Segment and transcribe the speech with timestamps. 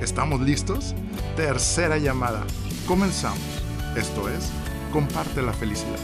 [0.00, 0.94] ¿Estamos listos?
[1.36, 2.44] Tercera llamada.
[2.86, 3.38] Comenzamos.
[3.96, 4.50] Esto es,
[4.92, 5.98] comparte la felicidad.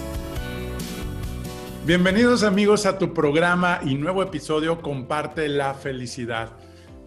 [1.85, 6.53] Bienvenidos amigos a tu programa y nuevo episodio Comparte la felicidad.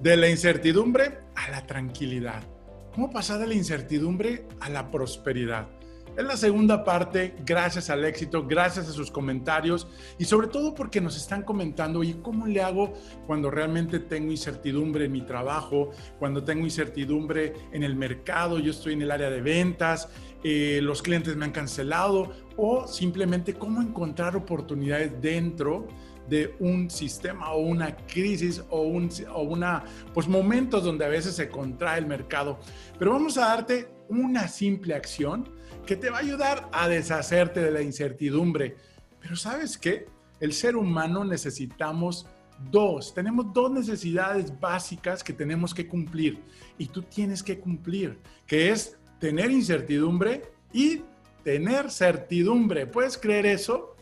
[0.01, 2.43] De la incertidumbre a la tranquilidad.
[2.93, 5.67] ¿Cómo pasar de la incertidumbre a la prosperidad?
[6.15, 9.87] Es la segunda parte, gracias al éxito, gracias a sus comentarios
[10.19, 12.93] y sobre todo porque nos están comentando, ¿y cómo le hago
[13.25, 15.89] cuando realmente tengo incertidumbre en mi trabajo,
[16.19, 20.07] cuando tengo incertidumbre en el mercado, yo estoy en el área de ventas,
[20.43, 25.87] eh, los clientes me han cancelado o simplemente cómo encontrar oportunidades dentro
[26.29, 31.35] de un sistema o una crisis o, un, o una, pues momentos donde a veces
[31.35, 32.59] se contrae el mercado.
[32.97, 35.49] Pero vamos a darte una simple acción
[35.85, 38.75] que te va a ayudar a deshacerte de la incertidumbre.
[39.19, 40.07] Pero ¿sabes qué?
[40.39, 42.27] El ser humano necesitamos
[42.71, 46.41] dos, tenemos dos necesidades básicas que tenemos que cumplir
[46.77, 51.01] y tú tienes que cumplir, que es tener incertidumbre y
[51.43, 52.87] tener certidumbre.
[52.87, 53.92] ¿Puedes creer eso?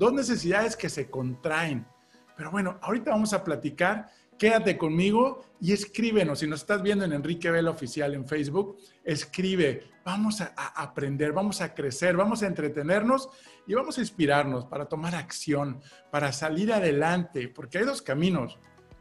[0.00, 1.86] Dos necesidades que se contraen.
[2.34, 6.38] Pero bueno, ahorita vamos a platicar quédate conmigo y escríbenos.
[6.38, 9.90] Si nos estás viendo en Enrique Vela Oficial en Facebook, escribe.
[10.02, 13.28] Vamos a, aprender, vamos a crecer, vamos a entretenernos
[13.66, 18.58] y vamos a inspirarnos para tomar acción, para salir adelante, porque hay dos caminos.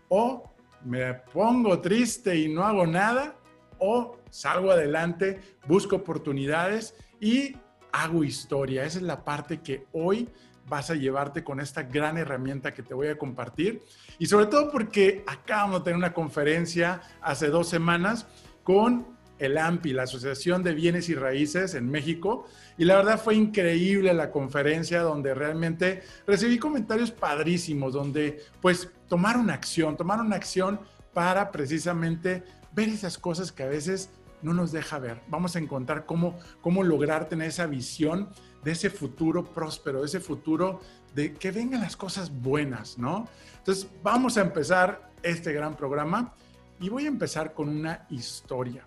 [0.09, 0.51] O
[0.83, 3.37] me pongo triste y no hago nada,
[3.77, 7.55] o salgo adelante, busco oportunidades y
[7.93, 8.83] hago historia.
[8.83, 10.27] Esa es la parte que hoy
[10.69, 13.81] vas a llevarte con esta gran herramienta que te voy a compartir.
[14.19, 18.27] Y sobre todo porque acabamos de tener una conferencia hace dos semanas
[18.63, 22.45] con el AMPI, la Asociación de Bienes y Raíces en México.
[22.77, 29.49] Y la verdad fue increíble la conferencia donde realmente recibí comentarios padrísimos, donde pues tomaron
[29.49, 30.79] acción, tomaron acción
[31.13, 32.43] para precisamente
[32.73, 34.09] ver esas cosas que a veces
[34.41, 35.21] no nos deja ver.
[35.27, 38.29] Vamos a encontrar cómo, cómo lograr tener esa visión
[38.63, 40.81] de ese futuro próspero, de ese futuro
[41.15, 43.27] de que vengan las cosas buenas, ¿no?
[43.57, 46.33] Entonces, vamos a empezar este gran programa
[46.79, 48.85] y voy a empezar con una historia.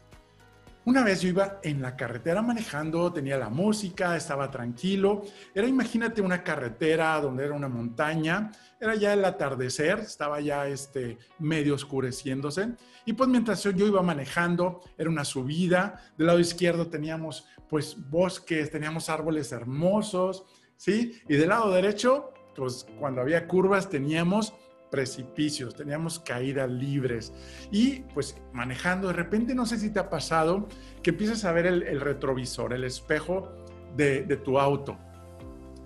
[0.85, 5.23] Una vez yo iba en la carretera manejando, tenía la música, estaba tranquilo.
[5.55, 8.51] Era, imagínate, una carretera donde era una montaña,
[8.81, 12.73] era ya el atardecer, estaba ya este, medio oscureciéndose.
[13.07, 16.03] Y pues mientras yo iba manejando, era una subida.
[16.19, 20.45] Del lado izquierdo teníamos pues bosques, teníamos árboles hermosos,
[20.77, 21.23] ¿sí?
[21.29, 24.53] Y del lado derecho, pues cuando había curvas teníamos
[24.93, 27.33] precipicios, teníamos caídas libres.
[27.73, 30.69] Y pues manejando, de repente no sé si te ha pasado
[31.03, 33.51] que empiezas a ver el, retrovisor, el espejo
[33.97, 34.99] de, de tu auto.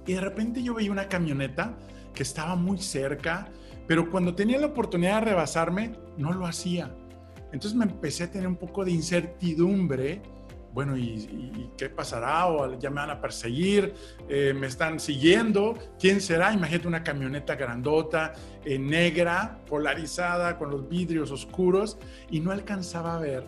[0.07, 1.79] Y de repente yo veía una camioneta
[2.13, 3.49] que estaba muy cerca,
[3.87, 6.93] pero cuando tenía la oportunidad de rebasarme, no lo hacía.
[7.53, 10.21] Entonces me empecé a tener un poco de incertidumbre
[10.77, 12.49] bueno, ¿y, qué pasará?
[12.49, 13.95] ¿O ya me van a perseguir?
[14.29, 15.75] Eh, ¿Me están siguiendo?
[15.99, 16.53] ¿Quién será?
[16.53, 21.97] Imagínate una camioneta grandota, eh, negra, polarizada, con los vidrios oscuros,
[22.31, 23.47] y no alcanzaba a ver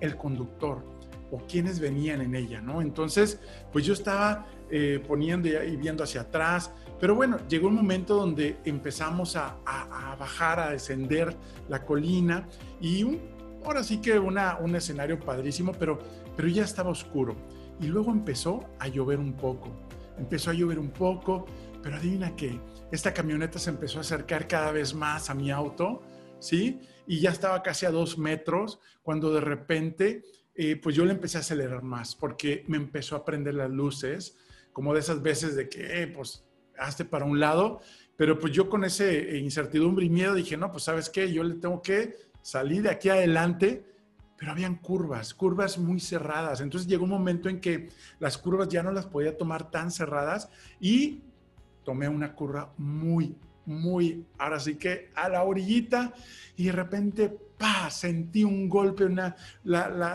[0.00, 0.84] el conductor
[1.30, 2.82] o quiénes venían en ella, ¿no?
[2.82, 3.38] Entonces,
[3.72, 8.56] pues yo estaba eh, poniendo y viendo hacia atrás, pero bueno, llegó un momento donde
[8.64, 11.36] empezamos a, a bajar, a descender
[11.68, 12.48] la colina
[12.80, 13.20] y un,
[13.64, 15.98] ahora sí que una, un escenario padrísimo, pero
[16.36, 17.36] pero ya estaba oscuro.
[17.80, 19.70] Y luego empezó a llover un poco.
[20.18, 21.46] Empezó a llover un poco,
[21.82, 22.58] pero adivina qué,
[22.92, 26.02] esta camioneta se empezó a acercar cada vez más a mi auto,
[26.38, 26.80] ¿sí?
[27.06, 30.22] Y ya estaba casi a dos metros cuando de repente,
[30.54, 34.36] eh, pues yo le empecé a acelerar más porque me empezó a prender las luces,
[34.72, 36.44] como de esas veces de que, eh, pues,
[36.78, 37.80] hazte para un lado,
[38.16, 41.56] pero pues yo con ese incertidumbre y miedo dije, no, pues sabes qué, yo le
[41.56, 43.84] tengo que salir de aquí adelante
[44.44, 46.60] pero habían curvas, curvas muy cerradas.
[46.60, 47.88] Entonces llegó un momento en que
[48.20, 51.22] las curvas ya no las podía tomar tan cerradas y
[51.82, 56.12] tomé una curva muy, muy, ahora sí que a la orillita
[56.58, 59.34] y de repente, pa, sentí un golpe, una,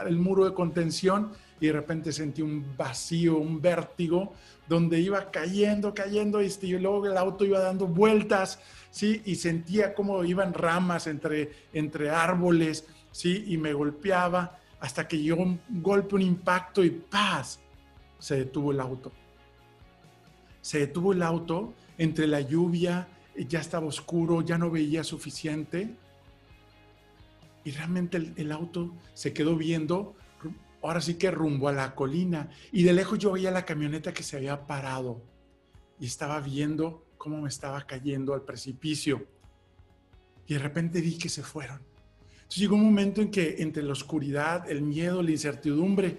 [0.06, 4.34] el muro de contención y de repente sentí un vacío, un vértigo
[4.68, 8.60] donde iba cayendo, cayendo este, y luego el auto iba dando vueltas,
[8.92, 9.24] ¿sí?
[9.26, 12.86] Y sentía como iban ramas entre, entre árboles
[13.20, 13.44] ¿sí?
[13.48, 14.58] Y me golpeaba.
[14.80, 17.60] hasta que llegó un golpe, un impacto y ¡paz!
[18.18, 19.12] Se detuvo el auto.
[20.62, 25.94] Se detuvo el auto entre la lluvia, ya estaba oscuro, ya no veía suficiente.
[27.66, 30.16] Y realmente el, el auto se quedó viendo,
[30.82, 32.50] ahora sí que rumbo a la colina.
[32.72, 35.22] Y de lejos yo veía la camioneta que se había parado
[36.00, 39.28] y estaba viendo cómo me estaba cayendo al precipicio.
[40.48, 41.89] Y de repente vi que se fueron.
[42.50, 46.18] Entonces llegó un momento en que entre la oscuridad, el miedo, la incertidumbre,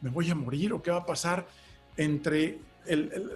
[0.00, 1.46] ¿me voy a morir o qué va a pasar?
[1.98, 2.60] Entre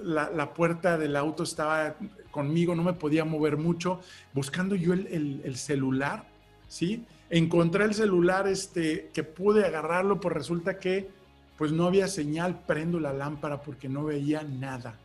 [0.03, 1.97] la, puerta del auto estaba
[2.31, 4.01] conmigo, no me podía mover mucho,
[4.33, 6.25] buscando yo el, celular,
[6.67, 7.05] ¿sí?
[7.29, 11.11] Encontré el celular este, que pude agarrarlo, pues resulta que
[11.59, 14.99] pues no había señal, prendo la lámpara porque no veía nada.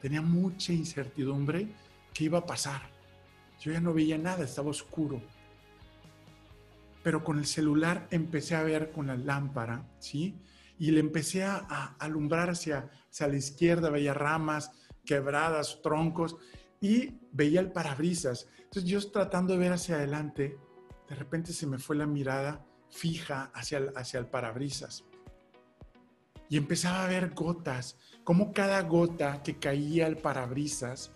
[0.00, 1.66] Tenía mucha incertidumbre
[2.14, 2.80] qué iba a pasar.
[3.60, 5.20] Yo ya no veía nada, estaba oscuro
[7.02, 10.38] pero con el celular empecé a ver con la lámpara, ¿sí?
[10.78, 14.72] Y le empecé a, alumbrar hacia, hacia la izquierda, veía ramas
[15.04, 16.36] quebradas, troncos,
[16.80, 18.48] y veía el parabrisas.
[18.56, 20.56] Entonces yo tratando de ver hacia adelante,
[21.08, 25.04] de repente se me fue la mirada fija hacia hacia el parabrisas.
[26.48, 31.12] Y empezaba a ver gotas, como cada gota que caía al parabrisas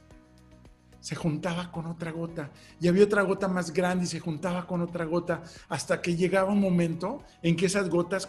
[1.05, 4.81] se juntaba con otra gota y había otra gota más grande y se juntaba con
[4.81, 8.27] otra gota hasta que llegaba un momento en que esas gotas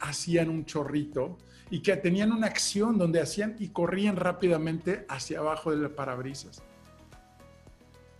[0.00, 1.36] hacían un chorrito
[1.68, 6.62] y que tenían una acción donde hacían y corrían rápidamente hacia abajo del parabrisas.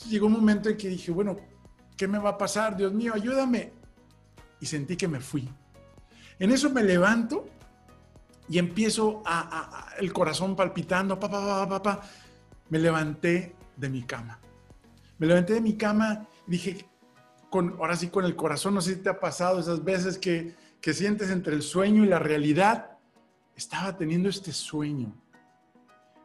[0.07, 1.39] llegó un momento en que dije, bueno,
[1.97, 2.77] ¿qué me va a pasar?
[2.77, 3.73] Dios mío, ayúdame.
[4.61, 5.49] Y sentí que me fui.
[6.39, 7.47] En eso me levanto
[8.51, 12.03] y empiezo a, el corazón palpitando, papá, papá, papá.
[12.69, 14.41] Me levanté de mi cama.
[15.19, 16.87] Me levanté de mi cama y dije,
[17.51, 20.55] con, ahora sí con el corazón, no sé si te ha pasado esas veces que,
[20.81, 22.99] que sientes entre el sueño y la realidad.
[23.57, 25.15] Estaba teniendo este sueño.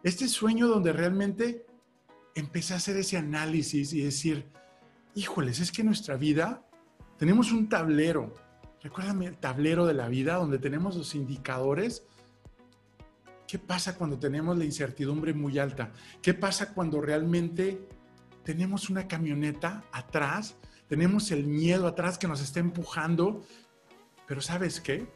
[0.04, 1.66] Este sueño donde realmente
[2.36, 4.50] empecé a hacer ese análisis y decir,
[5.14, 6.64] híjoles, es que nuestra vida
[7.18, 8.34] tenemos un tablero.
[8.82, 12.06] Recuérdame el tablero de la vida donde tenemos los indicadores
[13.50, 15.92] ¿Qué pasa cuando tenemos la incertidumbre muy alta?
[16.22, 17.90] ¿Qué pasa cuando realmente
[18.44, 20.56] tenemos una camioneta atrás?
[20.88, 23.44] Tenemos el miedo atrás que nos está empujando.
[24.28, 25.08] Pero ¿sabes qué?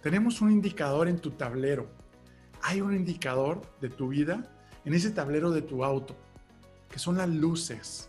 [0.00, 1.90] Tenemos un indicador en tu tablero.
[2.62, 4.50] Hay un indicador de tu vida
[4.86, 6.16] en ese tablero de tu auto,
[6.88, 8.08] que son las luces.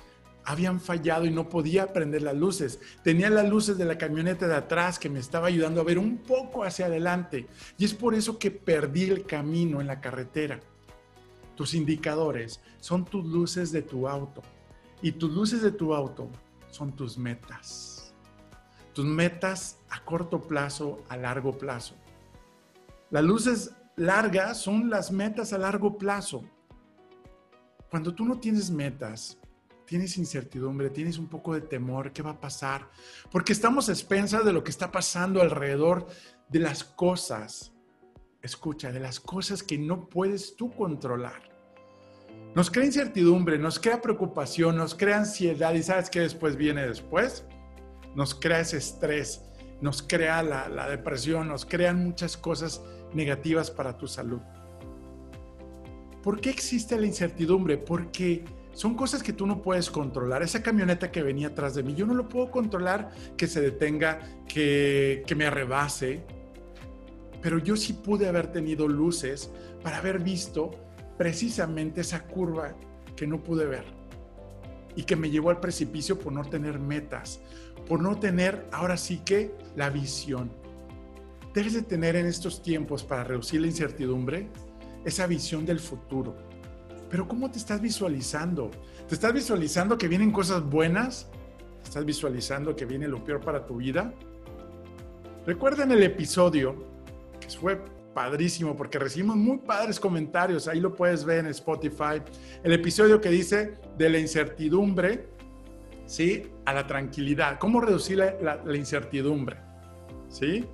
[0.45, 2.79] habían fallado y no podía prender las luces.
[3.03, 6.17] Tenía las luces de la camioneta de atrás que me estaba ayudando a ver un
[6.17, 7.47] poco hacia adelante.
[7.77, 10.59] Y es por eso que perdí el camino en la carretera.
[11.55, 14.41] Tus indicadores son tus luces de tu auto.
[15.01, 16.29] Y tus luces de tu auto
[16.69, 18.13] son tus metas.
[18.93, 21.95] Tus metas a corto plazo, a largo plazo.
[23.09, 26.43] Las luces largas son las metas a largo plazo.
[27.89, 29.37] Cuando tú no tienes metas,
[29.91, 32.87] tienes incertidumbre, tienes un poco de temor, ¿qué va a pasar?
[33.29, 36.07] Porque estamos expensas de lo que está pasando alrededor
[36.47, 37.73] de las cosas.
[38.41, 41.41] Escucha, de las cosas que no puedes tú controlar.
[42.55, 47.43] Nos crea incertidumbre, nos crea preocupación, nos crea ansiedad y ¿sabes qué después viene después?
[48.15, 49.41] Nos crea ese estrés,
[49.81, 52.81] nos crea la, la depresión, nos crean muchas cosas
[53.13, 54.39] negativas para tu salud.
[56.23, 57.77] ¿Por qué existe la incertidumbre?
[57.77, 60.43] Porque son cosas que tú no puedes controlar.
[60.43, 64.19] Esa camioneta que venía atrás de mí, yo no lo puedo controlar que se detenga,
[64.47, 66.23] que, que me arrebase.
[67.41, 69.51] Pero yo sí pude haber tenido luces
[69.83, 70.71] para haber visto
[71.17, 72.75] precisamente esa curva
[73.15, 73.85] que no pude ver
[74.95, 77.39] y que me llevó al precipicio por no tener metas,
[77.87, 80.51] por no tener ahora sí que la visión.
[81.53, 84.49] debes de tener en estos tiempos para reducir la incertidumbre
[85.03, 86.50] esa visión del futuro.
[87.11, 88.71] Pero ¿cómo te estás visualizando?
[89.09, 91.29] ¿Te estás visualizando que vienen cosas buenas?
[91.83, 94.13] ¿Te estás visualizando que viene lo peor para tu vida?
[95.45, 96.87] Recuerda en el episodio,
[97.41, 102.21] que fue padrísimo porque recibimos muy padres comentarios, ahí lo puedes ver en Spotify,
[102.63, 105.27] el episodio que dice de la incertidumbre,
[106.05, 106.43] ¿sí?
[106.65, 109.57] A la tranquilidad, cómo reducir la, la incertidumbre,
[110.29, 110.65] ¿sí?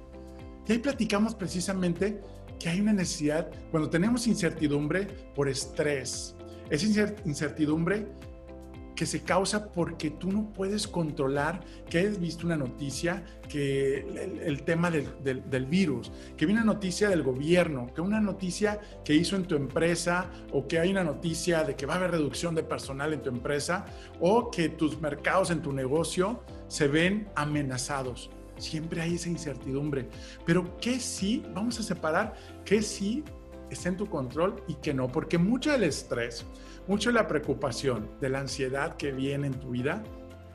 [0.67, 2.21] Y ahí platicamos precisamente
[2.59, 6.35] que hay una necesidad, cuando tenemos incertidumbre por estrés,
[6.69, 8.07] esa incertidumbre
[8.97, 13.99] que se causa porque tú no puedes controlar que has visto una noticia, que
[14.43, 19.13] el, tema del, del, virus, que viene una noticia del gobierno, que una noticia que
[19.13, 22.55] hizo en tu empresa o que hay una noticia de que va a haber reducción
[22.55, 23.85] de personal en tu empresa
[24.19, 28.31] o que tus mercados en tu negocio se ven amenazados.
[28.57, 30.09] Siempre hay esa incertidumbre.
[30.45, 31.43] Pero ¿qué sí?
[31.53, 32.35] Vamos a separar
[32.65, 33.23] qué sí
[33.69, 35.07] está en tu control y qué no.
[35.07, 36.45] Porque mucho del estrés,
[36.87, 40.03] mucho de la preocupación, de la ansiedad que viene en tu vida,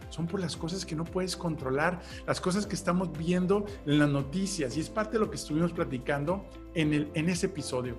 [0.09, 4.11] son por las cosas que no puedes controlar, las cosas que estamos viendo en las
[4.11, 4.77] noticias.
[4.77, 7.97] Y es parte de lo que estuvimos platicando en, el, en ese episodio.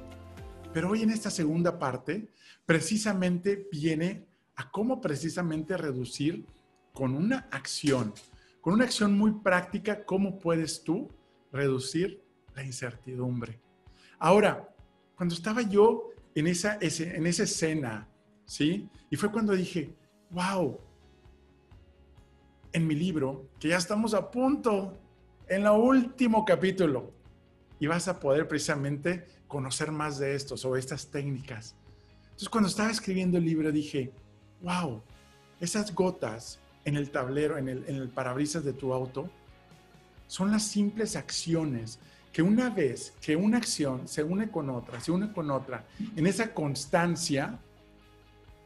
[0.73, 2.29] Pero hoy en esta segunda parte,
[2.65, 6.45] precisamente viene a cómo precisamente reducir
[6.93, 8.13] con una acción
[8.63, 11.11] con una acción muy práctica, ¿cómo puedes tú
[11.51, 12.23] reducir
[12.55, 13.59] la incertidumbre?
[14.17, 14.73] Ahora,
[15.17, 18.07] cuando estaba yo en esa, en esa escena,
[18.45, 18.89] ¿sí?
[19.09, 19.93] Y fue cuando dije,
[20.29, 20.79] wow,
[22.71, 24.97] en mi libro, que ya estamos a punto,
[25.49, 27.11] en el último capítulo,
[27.79, 31.75] y vas a poder precisamente conocer más de esto, sobre estas técnicas.
[32.23, 34.13] Entonces, cuando estaba escribiendo el libro, dije,
[34.61, 35.03] wow,
[35.59, 39.29] esas gotas en el tablero, en el, parabrisas de tu auto,
[40.27, 41.99] son las simples acciones
[42.31, 45.85] que una vez que una acción se une con otra, se une con otra,
[46.15, 47.59] en esa constancia,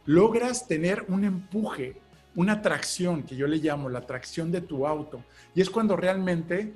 [0.06, 2.00] logras tener un empuje,
[2.36, 5.22] una tracción, que yo le llamo la tracción de tu auto.
[5.54, 6.74] Y es cuando realmente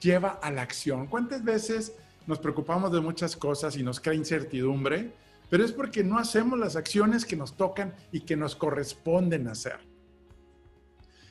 [0.00, 1.06] lleva a la acción.
[1.08, 1.94] ¿Cuántas veces
[2.26, 5.12] nos preocupamos de muchas cosas y nos crea incertidumbre?
[5.50, 9.93] Pero es porque no hacemos las acciones que nos tocan y que nos corresponden hacer.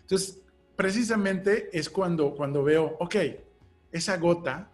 [0.04, 0.40] Entonces,
[0.76, 3.16] precisamente es cuando, cuando veo, ok,
[3.92, 4.70] esa gota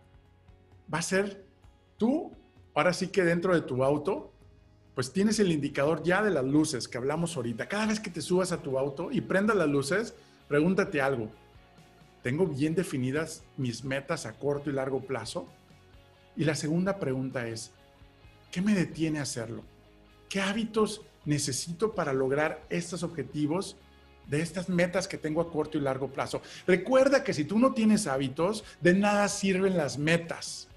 [0.93, 1.45] va a ser
[1.97, 2.31] tú,
[2.73, 4.31] ahora sí que dentro de tu auto,
[4.95, 7.67] pues tienes el indicador ya de las luces que hablamos ahorita.
[7.67, 10.13] Cada vez que te subas a tu auto y prendas las luces,
[10.47, 11.29] pregúntate algo.
[12.21, 15.47] ¿Tengo bien definidas mis metas a corto y largo plazo?
[16.35, 17.71] Y la segunda pregunta es,
[18.51, 19.63] ¿qué me detiene a hacerlo?
[20.27, 23.77] ¿Qué hábitos necesito para lograr estos objetivos
[24.29, 26.41] de estas metas que tengo a corto y largo plazo.
[26.67, 30.67] Recuerda que si tú no tienes hábitos, de nada sirven las metas.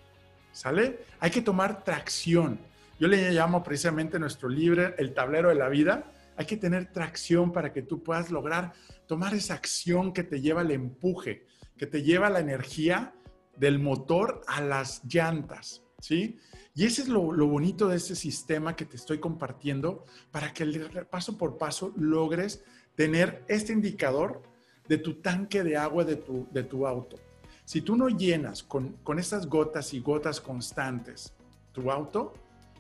[0.53, 1.01] ¿Sale?
[1.21, 2.59] Hay que tomar tracción.
[2.99, 6.13] Yo le llamo precisamente nuestro libro el tablero de la vida.
[6.37, 8.73] Hay que tener tracción para que tú puedas lograr
[9.07, 13.15] tomar esa acción que te lleva al empuje, que te lleva la energía
[13.57, 16.39] del motor a las llantas, ¿sí?
[16.75, 20.65] Y ese es lo, lo bonito de este sistema que te estoy compartiendo para que
[21.11, 22.65] paso por paso logres
[22.95, 24.43] tener este indicador
[24.89, 27.17] de tu tanque de agua de tu, de tu auto.
[27.65, 31.33] Si tú no llenas con, con estas gotas y gotas constantes
[31.73, 32.35] tu auto,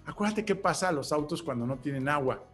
[0.05, 2.45] acuérdate qué pasa a los autos cuando no tienen agua.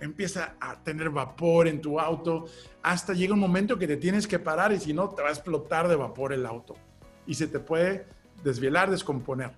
[0.00, 2.46] Empieza a tener vapor en tu auto,
[2.82, 5.32] hasta llega un momento que te tienes que parar y si no, te va a
[5.32, 6.76] explotar de vapor el auto
[7.26, 8.06] y se te puede
[8.42, 9.52] desvielar, descomponer.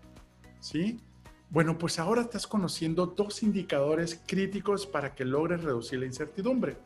[0.60, 1.00] ¿Sí?
[1.48, 6.76] Bueno, pues ahora estás conociendo dos indicadores críticos para que logres reducir la incertidumbre.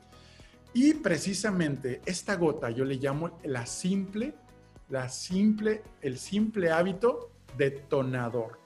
[0.75, 4.35] Y precisamente esta gota yo le llamo la simple,
[4.89, 8.59] la simple, el simple hábito detonador.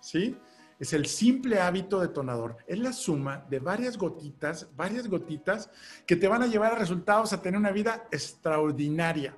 [0.00, 0.36] ¿Sí?
[0.78, 2.58] Es el simple hábito detonador.
[2.68, 5.68] Es la suma de varias gotitas, varias gotitas
[6.06, 9.36] que te van a llevar a resultados, a tener una vida extraordinaria.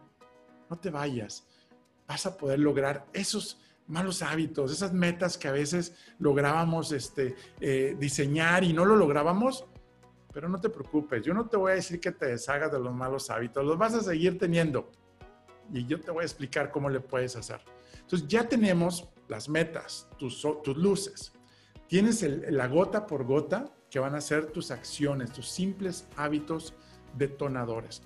[0.69, 1.47] No te vayas.
[2.07, 7.97] Vas a poder lograr esos malos hábitos, esas metas que a veces lográbamos este, eh,
[7.99, 9.65] diseñar y no lo lográbamos
[10.33, 12.95] pero no te preocupes, yo no te voy a decir que te deshagas de los
[12.95, 14.91] malos hábitos, los vas a seguir teniendo.
[15.73, 17.61] Y yo te voy a explicar cómo le puedes hacer.
[18.01, 21.33] Entonces ya tenemos las metas, tus, tus luces.
[21.87, 26.75] Tienes la gota por gota que van a ser tus acciones, tus simples hábitos
[27.17, 28.03] detonadores.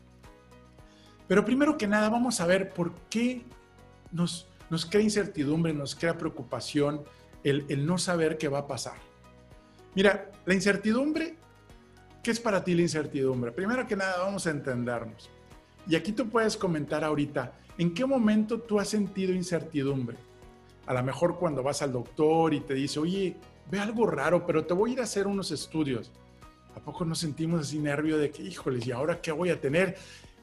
[1.29, 3.45] Pero primero que nada vamos a ver por qué
[4.11, 7.05] nos, nos crea incertidumbre, nos crea preocupación
[7.43, 8.99] el, el no saber qué va a pasar.
[9.95, 11.37] Mira, la incertidumbre
[12.23, 13.50] ¿Qué es para ti la incertidumbre?
[13.50, 15.29] Primero que nada, vamos a entendernos.
[15.88, 20.17] Y aquí tú puedes comentar ahorita, ¿en qué momento tú has sentido incertidumbre?
[20.87, 23.37] A lo mejor cuando vas al doctor y te dice, oye,
[23.69, 26.12] ve algo raro, pero te voy a ir a hacer unos estudios.
[26.76, 29.97] ¿A poco nos sentimos así nervio de que, híjoles, ¿y ahora qué voy a tener?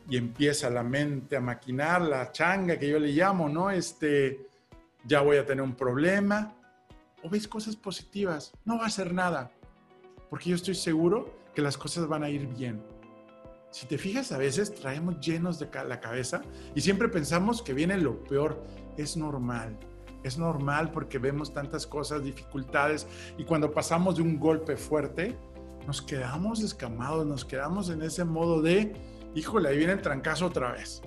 [0.09, 3.71] Y empieza la mente a maquinar, la changa que yo le llamo, ¿no?
[3.71, 4.47] Este,
[5.05, 6.53] ya voy a tener un problema.
[7.23, 9.51] O ves cosas positivas, no va a ser nada,
[10.29, 12.81] porque yo estoy seguro que las cosas van a ir bien.
[13.69, 16.41] Si te fijas, a veces traemos llenos de la cabeza
[16.73, 18.63] y siempre pensamos que viene lo peor.
[18.95, 19.77] Es normal,
[20.23, 25.35] es normal porque vemos tantas cosas, dificultades y cuando pasamos de un golpe fuerte,
[25.85, 28.93] nos quedamos escamados, nos quedamos en ese modo de,
[29.35, 31.01] híjole, ahí viene el trancazo otra vez.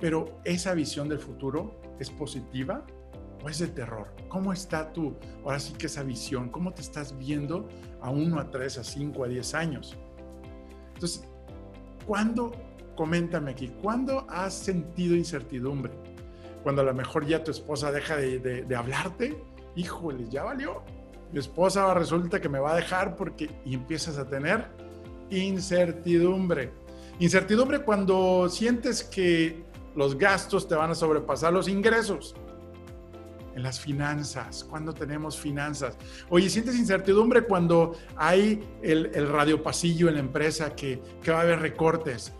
[0.00, 2.86] Pero esa visión del futuro es positiva
[3.48, 4.14] es de terror.
[4.28, 6.48] ¿Cómo está tú, ahora sí que esa visión?
[6.48, 7.68] ¿Cómo te estás viendo
[8.00, 9.96] a uno, a tres, a cinco, a diez años?
[10.94, 11.26] Entonces,
[12.06, 12.52] ¿Cuándo,
[12.96, 15.92] coméntame aquí, cuándo has sentido incertidumbre?
[16.62, 19.36] Cuando a lo mejor ya tu esposa deja de, hablarte,
[19.76, 20.82] híjole, ya valió.
[21.32, 24.66] Mi esposa resulta que me va a dejar porque empiezas a tener
[25.30, 26.72] incertidumbre.
[27.18, 29.64] Incertidumbre cuando sientes que
[29.96, 32.34] los gastos te van a sobrepasar los ingresos.
[33.54, 35.98] En las finanzas, cuando tenemos finanzas.
[36.30, 41.42] Oye, sientes incertidumbre cuando hay el, el radiopasillo en la empresa que, que va a
[41.42, 42.32] haber recortes.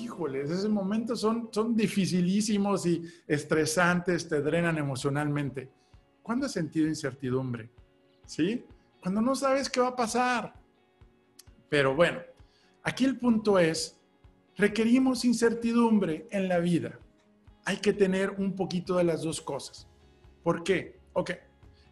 [0.00, 5.68] Híjoles, esos momentos son, son dificilísimos y estresantes, te drenan emocionalmente.
[6.22, 7.68] ¿Cuándo has sentido incertidumbre?
[8.24, 8.64] ¿Sí?
[9.00, 10.54] Cuando no sabes qué va a pasar.
[11.68, 12.20] Pero bueno,
[12.84, 13.98] aquí el punto es,
[14.56, 16.98] requerimos incertidumbre en la vida.
[17.64, 19.88] Hay que tener un poquito de las dos cosas.
[20.42, 20.98] ¿Por qué?
[21.12, 21.30] Ok.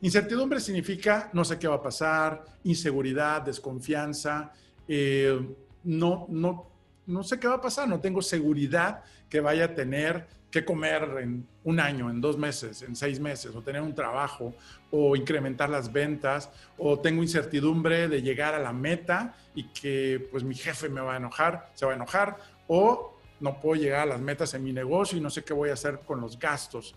[0.03, 4.53] Incertidumbre significa no sé qué va a pasar, inseguridad, desconfianza,
[4.89, 5.39] eh,
[5.85, 6.71] no, no,
[7.07, 11.19] no sé qué va a pasar, no tengo seguridad que vaya a tener que comer
[11.21, 14.55] en un año, en dos meses, en seis meses, o tener un trabajo,
[14.91, 20.43] o incrementar las ventas, o tengo incertidumbre de llegar a la meta y que pues
[20.43, 22.37] mi jefe me va a enojar, se va a enojar,
[22.67, 25.71] o no puedo llegar a las metas en mi negocio y no sé qué voy
[25.71, 26.95] a hacer con los gastos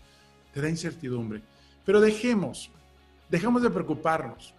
[0.54, 1.42] te da incertidumbre.
[1.84, 2.70] Pero dejemos,
[3.28, 4.54] dejemos de preocuparnos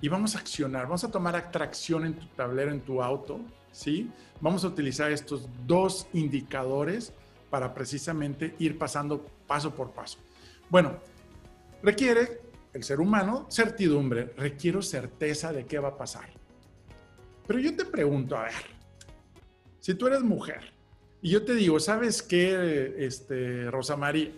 [0.00, 4.10] y vamos a accionar, vamos a tomar atracción en tu tablero, en tu auto, ¿sí?
[4.40, 7.12] Vamos a utilizar estos dos indicadores
[7.50, 10.18] para precisamente ir pasando paso por paso.
[10.70, 10.98] Bueno,
[11.82, 12.40] requiere
[12.72, 16.30] el ser humano certidumbre, requiero certeza de qué va a pasar.
[17.46, 18.52] Pero yo te pregunto, a ver,
[19.80, 20.72] si tú eres mujer
[21.22, 24.30] y yo te digo, ¿sabes qué, este, Rosa María?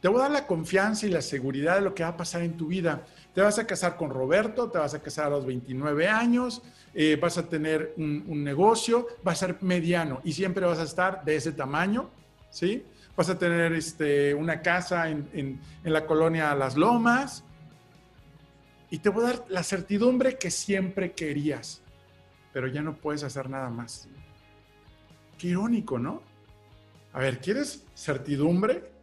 [0.00, 2.42] Te voy a dar la confianza y la seguridad de lo que va a pasar
[2.42, 3.06] en tu vida.
[3.34, 6.62] Te vas a casar con Roberto, te vas a casar a los 29 años,
[6.94, 11.24] eh, vas a tener un, negocio, va a ser mediano y siempre vas a estar
[11.24, 12.10] de ese tamaño,
[12.50, 12.84] ¿sí?
[13.16, 17.42] Vas a tener este, una casa en, en la colonia Las Lomas
[18.90, 21.80] y te voy a dar la certidumbre que siempre querías,
[22.52, 24.08] pero ya no puedes hacer nada más.
[25.38, 26.22] Qué irónico, ¿no?
[27.12, 28.95] A ver, ¿quieres certidumbre?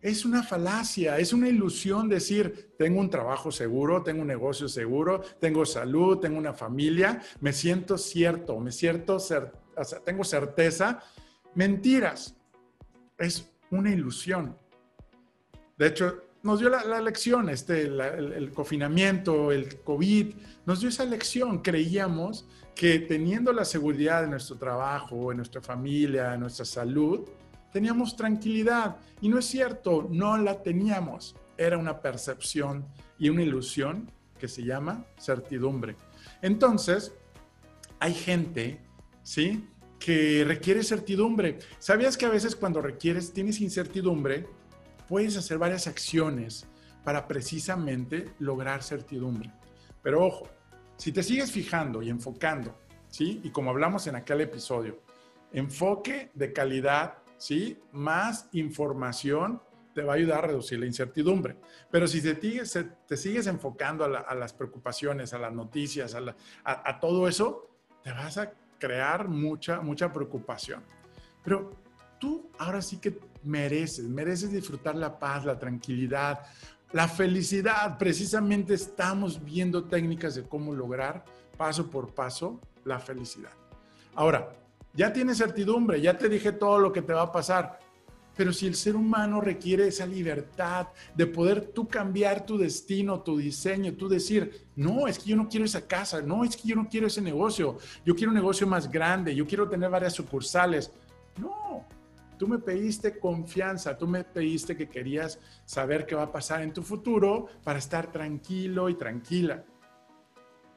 [0.00, 5.20] Es una falacia, es una ilusión decir, tengo un trabajo seguro, tengo un negocio seguro,
[5.40, 9.18] tengo salud, tengo una familia, me siento cierto, me siento,
[10.04, 11.02] tengo certeza.
[11.54, 12.36] Mentiras.
[13.16, 14.56] Es una ilusión.
[15.76, 20.34] De hecho, nos dio la, lección, este, el, el, confinamiento, el COVID,
[20.64, 21.58] nos dio esa lección.
[21.58, 27.28] Creíamos que teniendo la seguridad de nuestro trabajo, en nuestra familia, en nuestra salud,
[27.72, 28.96] teníamos tranquilidad.
[29.20, 31.36] Y no es cierto, no la teníamos.
[31.56, 32.86] Era una percepción
[33.18, 35.96] y una ilusión que se llama certidumbre.
[36.42, 37.12] Entonces,
[38.00, 38.80] hay gente,
[39.22, 39.68] ¿sí?
[39.98, 41.58] Que requiere certidumbre.
[41.78, 44.46] ¿Sabías que a veces cuando requieres, tienes incertidumbre,
[45.08, 46.66] puedes hacer varias acciones
[47.02, 49.50] para precisamente lograr certidumbre?
[50.02, 50.48] Pero ojo,
[50.96, 52.76] si te sigues fijando y enfocando,
[53.08, 53.40] ¿sí?
[53.42, 55.00] Y como hablamos en aquel episodio,
[55.52, 57.78] enfoque de calidad ¿sí?
[57.92, 59.62] Más información
[59.94, 61.56] te va a ayudar a reducir la incertidumbre.
[61.90, 66.14] Pero si te, sigues enfocando a, las preocupaciones, a las noticias,
[66.64, 67.70] a, todo eso,
[68.02, 70.84] te vas a crear mucha, mucha preocupación.
[71.42, 71.72] Pero
[72.20, 76.46] tú ahora sí que mereces, mereces disfrutar la paz, la tranquilidad,
[76.92, 77.98] la felicidad.
[77.98, 81.24] Precisamente estamos viendo técnicas de cómo lograr
[81.56, 83.52] paso por paso la felicidad.
[84.14, 84.54] Ahora,
[84.98, 87.78] ya tienes certidumbre, ya te dije todo lo que te va a pasar.
[88.36, 93.38] Pero si el ser humano requiere esa libertad de poder tú cambiar tu destino, tu
[93.38, 96.74] diseño, tú decir, no, es que yo no quiero esa casa, no, es que yo
[96.74, 100.90] no quiero ese negocio, yo quiero un negocio más grande, yo quiero tener varias sucursales.
[101.40, 101.86] No,
[102.36, 106.72] tú me pediste confianza, tú me pediste que querías saber qué va a pasar en
[106.72, 109.64] tu futuro para estar tranquilo y tranquila.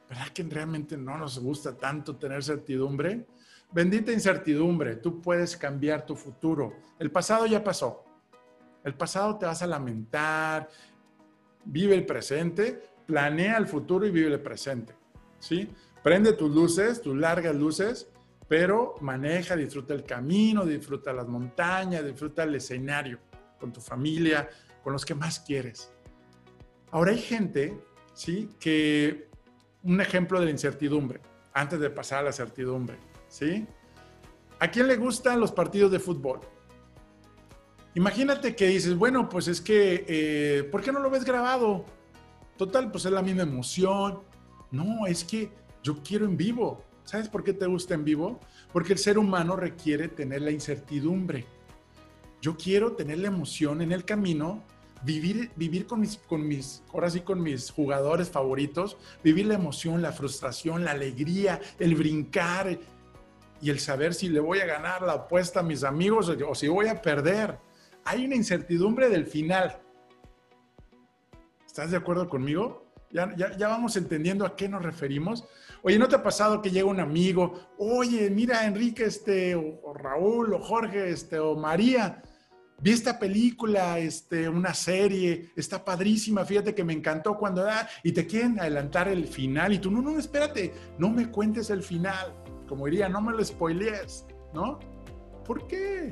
[0.08, 3.26] ¿Verdad que realmente no nos gusta tanto tener certidumbre?
[3.72, 6.74] Bendita incertidumbre, tú puedes cambiar tu futuro.
[6.98, 8.04] El pasado ya pasó.
[8.84, 10.68] El pasado te vas a lamentar.
[11.64, 14.94] Vive el presente, planea el futuro y vive el presente.
[15.38, 15.70] ¿Sí?
[16.02, 18.08] Prende tus luces, tus largas luces,
[18.46, 23.20] pero maneja, disfruta el camino, disfruta las montañas, disfruta el escenario
[23.58, 24.50] con tu familia,
[24.82, 25.90] con los que más quieres.
[26.90, 27.80] Ahora hay gente,
[28.12, 28.50] ¿sí?
[28.60, 29.30] Que
[29.82, 31.20] un ejemplo de la incertidumbre,
[31.54, 32.98] antes de pasar a la certidumbre
[33.32, 33.66] ¿sí?
[34.60, 36.40] ¿A quién le gustan los partidos de fútbol?
[37.94, 41.84] Imagínate que dices, bueno, pues es que, eh, ¿por qué no lo ves grabado?
[42.56, 44.20] Total, pues es la misma emoción.
[44.70, 45.50] No, es que
[45.82, 46.84] yo quiero en vivo.
[47.04, 48.38] ¿Sabes por qué te gusta en vivo?
[48.72, 51.46] Porque el ser humano requiere tener la incertidumbre.
[52.40, 54.62] Yo quiero tener la emoción en el camino,
[55.04, 60.02] vivir, vivir con mis, con mis, ahora sí con mis jugadores favoritos, vivir la emoción,
[60.02, 62.78] la frustración, la alegría, el brincar,
[63.62, 66.66] y el saber si le voy a ganar la apuesta a mis amigos o si
[66.66, 67.58] voy a perder.
[68.04, 69.80] Hay una incertidumbre del final.
[71.64, 72.92] ¿Estás de acuerdo conmigo?
[73.12, 75.44] Ya, ya, vamos entendiendo a qué nos referimos.
[75.82, 77.68] Oye, ¿no te ha pasado que llega un amigo?
[77.78, 82.20] Oye, mira, Enrique, este, o, Raúl, o Jorge, este, o María,
[82.80, 88.12] vi esta película, este, una serie, está padrísima, fíjate que me encantó cuando da, y
[88.12, 92.41] te quieren adelantar el final, y tú, no, no, espérate, no me cuentes el final
[92.68, 94.78] como diría, no me lo spoilees, ¿no?
[95.44, 96.10] ¿Por qué?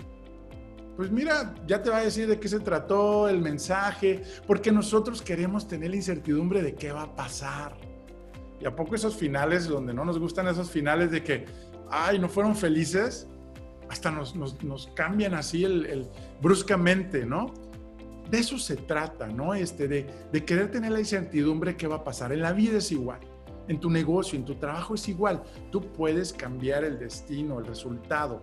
[0.97, 5.23] Pues mira, ya te va a decir de qué se trató, el mensaje, porque nosotros
[5.23, 7.75] queremos tener la incertidumbre de qué va a pasar.
[8.61, 11.47] Y a poco esos finales, donde no nos gustan esos finales de que,
[11.91, 13.27] ay, no fueron felices,
[13.89, 14.35] hasta nos,
[14.95, 16.07] cambian así el,
[16.43, 17.55] bruscamente, ¿no?
[18.31, 19.55] De eso se trata, ¿no?
[19.55, 22.33] Este, de, de querer tener la incertidumbre de qué va a pasar.
[22.33, 23.21] En la vida es igual.
[23.71, 25.45] En tu negocio, en tu trabajo es igual.
[25.71, 28.41] Tú puedes cambiar el destino, el resultado.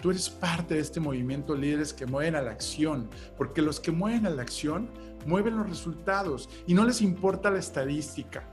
[0.00, 3.90] Tú eres parte de este movimiento líderes que mueven a la acción, porque los que
[3.92, 4.88] mueven a la acción
[5.26, 8.48] mueven los resultados y no les importa la estadística.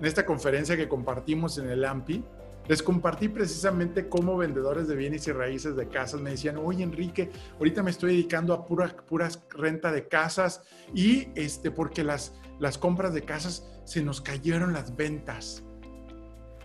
[0.00, 2.24] En esta conferencia que compartimos en el AMPI,
[2.66, 7.30] les compartí precisamente cómo vendedores de bienes y raíces de casas me decían, oye Enrique,
[7.58, 10.62] ahorita me estoy dedicando a pura, puras renta de casas
[10.94, 15.62] y este, porque las, las compras de casas se nos cayeron las ventas.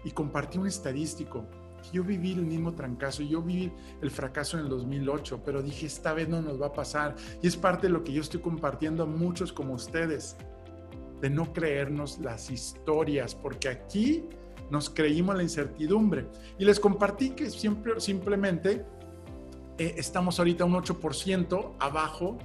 [0.06, 1.46] Y compartí un estadístico.
[1.92, 6.14] Yo viví el mismo trancazo, yo viví el fracaso en el 2008, pero dije, esta
[6.14, 7.16] vez no nos va a pasar.
[7.42, 10.38] Y es parte de lo que yo estoy compartiendo a muchos como ustedes,
[11.20, 14.30] de no creernos las historias, porque aquí
[14.70, 16.28] nos creímos la incertidumbre.
[16.58, 18.86] Y les compartí que siempre, simplemente
[19.78, 22.38] eh, estamos ahorita un 8% abajo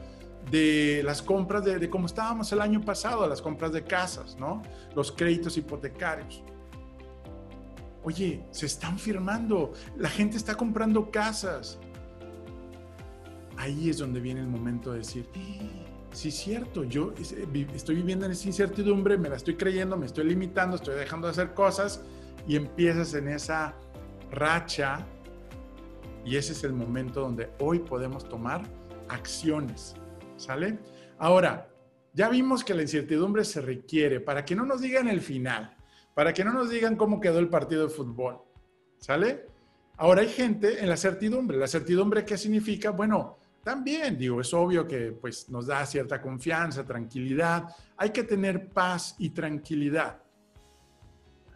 [0.50, 4.62] de las compras de, de como estábamos el año pasado, las compras de casas, ¿no?
[4.94, 6.42] Los créditos hipotecarios.
[8.02, 11.78] Oye, se están firmando, la gente está comprando casas.
[13.56, 15.26] Ahí es donde viene el momento de decir,
[16.12, 20.06] sí es cierto, yo eh, estoy viviendo en esa incertidumbre, me la estoy creyendo, me
[20.06, 22.02] estoy limitando, estoy dejando de hacer cosas
[22.46, 23.74] y empiezas en esa
[24.30, 25.06] racha
[26.24, 28.62] y ese es el momento donde hoy podemos tomar
[29.08, 29.94] acciones,
[30.36, 30.78] ¿sale?
[31.18, 31.68] Ahora,
[32.12, 35.76] ya vimos que la incertidumbre se requiere para que no nos digan el final,
[36.14, 38.38] para que no nos digan cómo quedó el partido de fútbol,
[38.98, 39.46] ¿sale?
[39.96, 41.56] Ahora hay gente en la certidumbre.
[41.56, 42.90] ¿La certidumbre qué significa?
[42.90, 47.64] Bueno, también, digo, es obvio que pues nos da cierta confianza, tranquilidad.
[47.96, 50.23] Hay que tener paz y tranquilidad.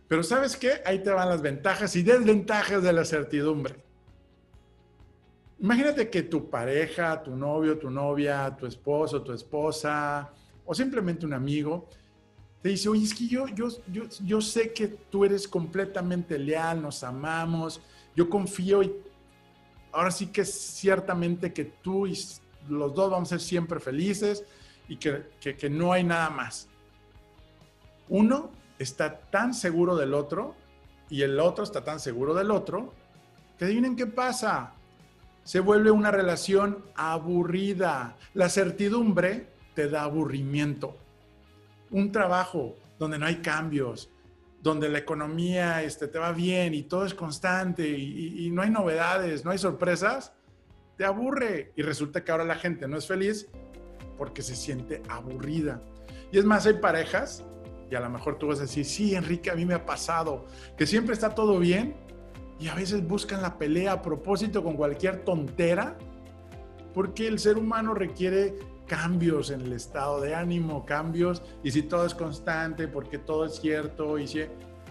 [0.08, 0.80] Pero ¿sabes qué?
[0.84, 3.76] Ahí te van las ventajas y desventajas de la certidumbre.
[5.60, 10.32] Imagínate que tu pareja, tu novio, tu novia, tu esposo, tu esposa
[10.64, 11.88] o simplemente un amigo
[12.62, 16.82] te dice, oye, es que yo, yo, yo, yo sé que tú eres completamente leal,
[16.82, 17.80] nos amamos,
[18.16, 18.92] yo confío y
[19.92, 22.18] ahora sí que es ciertamente que tú y
[22.68, 24.44] los dos vamos a ser siempre felices
[24.88, 26.68] y que, que, no hay nada más.
[28.08, 30.54] Uno está tan seguro del otro
[31.10, 32.92] y el otro está tan seguro del otro
[33.58, 34.74] que adivinen qué pasa.
[35.42, 38.16] Se vuelve una relación aburrida.
[38.34, 40.96] La certidumbre te da aburrimiento.
[41.90, 44.10] Un trabajo donde no hay cambios,
[44.60, 49.44] donde la economía este, te va bien y todo es constante y, no hay novedades,
[49.44, 50.32] no hay sorpresas,
[50.96, 51.72] te aburre.
[51.76, 53.48] Y resulta que ahora la gente no es feliz
[54.16, 55.80] porque se siente aburrida.
[56.30, 57.44] Y es más, hay parejas,
[57.90, 60.46] y a lo mejor tú vas a decir, sí, Enrique, a mí me ha pasado,
[60.76, 61.96] que siempre está todo bien,
[62.60, 65.96] y a veces buscan la pelea a propósito con cualquier tontera,
[66.92, 72.04] porque el ser humano requiere cambios en el estado de ánimo, cambios, y si todo
[72.04, 74.46] es constante, porque todo es cierto, y si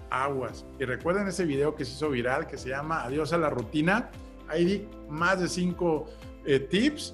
[0.10, 0.66] aguas.
[0.80, 4.10] Y recuerden ese video que se hizo viral, que se llama Adiós a la rutina,
[4.48, 6.06] ahí di más de cinco
[6.46, 7.14] eh, tips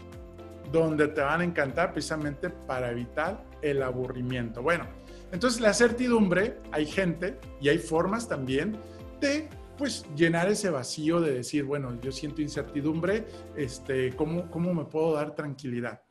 [0.72, 4.62] donde te van a encantar precisamente para evitar el aburrimiento.
[4.62, 4.86] Bueno,
[5.34, 8.78] entonces la certidumbre, hay gente y hay formas también
[9.19, 13.26] de pues llenar ese vacío de decir, bueno, yo siento incertidumbre,
[13.58, 16.04] este, ¿cómo, ¿cómo me puedo dar tranquilidad?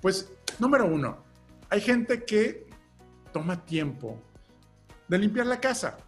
[0.00, 1.24] Pues, número uno,
[1.70, 2.68] hay gente que
[3.32, 4.22] toma tiempo
[5.08, 5.98] de limpiar la casa,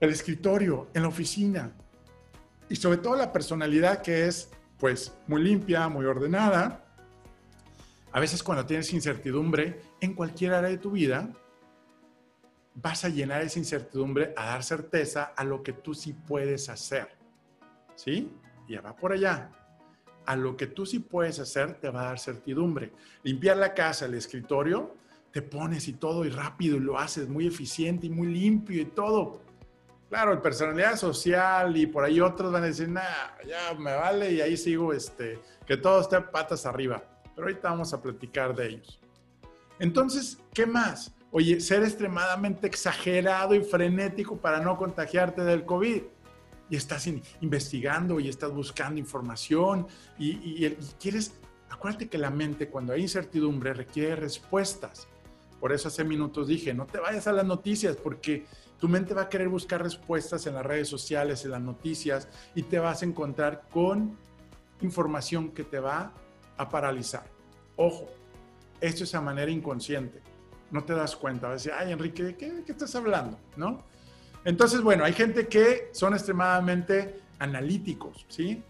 [0.00, 1.72] el escritorio, en la oficina,
[2.68, 6.84] y sobre todo la personalidad que es, pues, muy limpia, muy ordenada.
[8.10, 11.30] A veces cuando tienes incertidumbre en cualquier área de tu vida,
[12.82, 17.08] vas a llenar esa incertidumbre a dar certeza a lo que tú sí puedes hacer.
[17.94, 18.32] ¿Sí?
[18.68, 19.50] Ya va por allá.
[20.26, 22.92] A lo que tú sí puedes hacer te va a dar certidumbre.
[23.22, 24.94] Limpiar la casa, el escritorio,
[25.32, 28.86] te pones y todo y rápido y lo haces muy eficiente y muy limpio y
[28.86, 29.42] todo.
[30.08, 34.32] Claro, el personalidad social y por ahí otros van a decir, nada, ya me vale
[34.32, 37.02] y ahí sigo, este, que todo esté patas arriba.
[37.34, 39.00] Pero ahorita vamos a platicar de ellos.
[39.78, 41.14] Entonces, ¿qué más?
[41.32, 46.02] Oye, ser extremadamente exagerado y frenético para no contagiarte del COVID.
[46.70, 47.08] Y estás
[47.40, 49.88] investigando y estás buscando información
[50.18, 50.30] y,
[50.64, 51.32] y quieres,
[51.68, 55.08] acuérdate que la mente cuando hay incertidumbre requiere respuestas.
[55.58, 58.46] Por eso hace minutos dije, no te vayas a las noticias porque
[58.78, 62.62] tu mente va a querer buscar respuestas en las redes sociales, en las noticias y
[62.62, 64.16] te vas a encontrar con
[64.80, 66.12] información que te va
[66.56, 67.24] a paralizar.
[67.74, 68.06] Ojo,
[68.80, 70.29] esto es a manera inconsciente
[70.70, 71.48] no te das cuenta.
[71.48, 73.38] Vas a decir, ay, Enrique, ¿de qué, qué, estás hablando?
[73.56, 73.84] ¿No?
[74.44, 78.62] Entonces, bueno, hay gente que son extremadamente analíticos, ¿sí?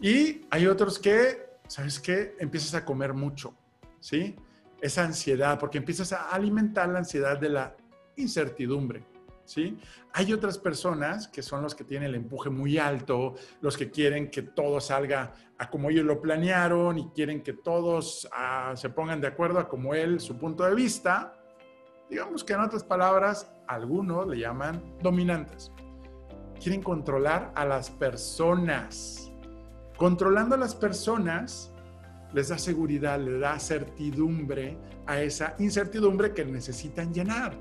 [0.00, 2.36] Y hay otros que, ¿sabes qué?
[2.38, 3.54] Empiezas a comer mucho,
[4.00, 4.36] ¿sí?
[4.80, 7.76] Esa ansiedad, porque empiezas a alimentar la ansiedad de la
[8.16, 9.02] incertidumbre,
[9.46, 9.78] ¿sí?
[10.12, 14.30] Hay otras personas que son los que tienen el empuje muy alto, los que quieren
[14.30, 19.20] que todo salga a como ellos lo planearon y quieren que todos ah, se pongan
[19.20, 21.32] de acuerdo a como él, su punto de vista.
[22.10, 25.72] Digamos que en otras palabras, algunos le llaman dominantes.
[26.60, 29.32] Quieren controlar a las personas.
[29.96, 31.72] Controlando a las personas
[32.32, 37.56] les da seguridad, les da certidumbre a esa incertidumbre que necesitan llenar.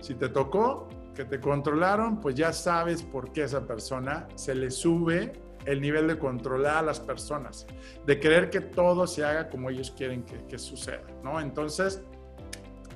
[0.00, 4.70] Si te tocó que te controlaron, pues ya sabes por qué esa persona se le
[4.70, 5.32] sube
[5.66, 7.66] el nivel de controlar a las personas,
[8.06, 11.40] de querer que todo se haga como ellos quieren que, que suceda, ¿no?
[11.40, 12.02] Entonces,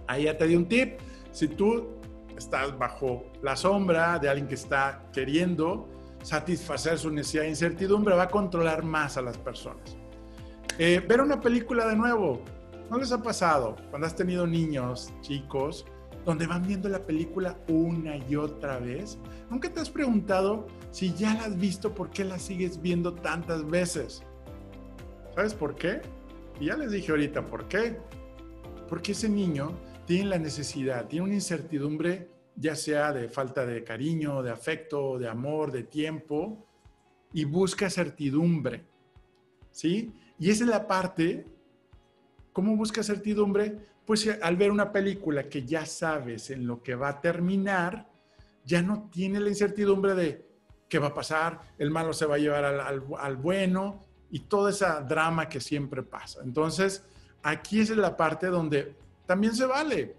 [0.06, 0.98] ahí ya te di un tip.
[1.30, 1.98] Si tú
[2.36, 5.88] estás bajo la sombra de alguien que está queriendo
[6.22, 9.96] satisfacer su necesidad de incertidumbre, va a controlar más a las personas.
[10.78, 12.42] Eh, ver una película de nuevo,
[12.90, 15.86] ¿no les ha pasado cuando has tenido niños, chicos,
[16.24, 19.18] donde van viendo la película una y otra vez?
[19.50, 23.68] ¿Nunca te has preguntado si ya la has visto, por qué la sigues viendo tantas
[23.68, 24.22] veces?
[25.34, 26.00] ¿Sabes por qué?
[26.60, 27.98] Y ya les dije ahorita por qué.
[28.88, 29.72] Porque ese niño
[30.06, 35.28] tiene la necesidad, tiene una incertidumbre, ya sea de falta de cariño, de afecto, de
[35.28, 36.64] amor, de tiempo,
[37.32, 38.84] y busca certidumbre.
[39.72, 40.12] ¿Sí?
[40.38, 41.46] Y esa es la parte,
[42.52, 43.78] ¿cómo busca certidumbre?
[44.06, 48.06] Pues al ver una película que ya sabes en lo que va a terminar,
[48.64, 50.46] ya no tiene la incertidumbre de
[50.88, 55.00] qué va a pasar, el malo se va a llevar al, bueno y toda esa
[55.00, 56.42] drama que siempre pasa.
[56.42, 57.02] Entonces,
[57.42, 58.94] aquí es la parte donde
[59.26, 60.14] también se vale.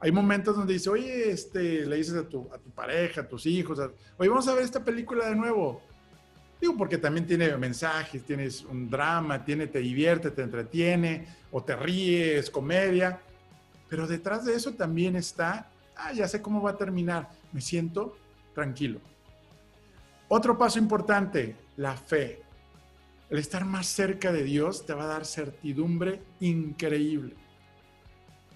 [0.00, 3.46] Hay momentos donde dice, oye, este, le dices a tu, a tu pareja, a tus
[3.46, 3.78] hijos,
[4.18, 5.80] oye, vamos a ver esta película de nuevo.
[6.62, 11.74] Digo, porque también tiene mensajes, tienes un drama, tiene, te divierte, te entretiene, o te
[11.74, 13.20] ríes, comedia.
[13.88, 18.16] Pero detrás de eso también está, ah, ya sé cómo va a terminar, me siento
[18.54, 19.00] tranquilo.
[20.28, 22.44] Otro paso importante, la fe.
[23.28, 27.34] El estar más cerca de Dios te va a dar certidumbre increíble.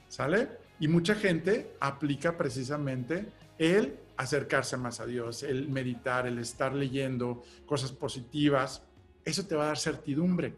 [0.08, 0.46] ¿Sale?
[0.78, 3.26] Y mucha gente aplica precisamente
[3.58, 8.82] el acercarse más a Dios, el meditar, el estar leyendo cosas positivas.
[9.24, 10.54] Eso te va a dar certidumbre.